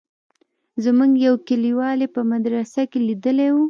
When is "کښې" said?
2.91-2.99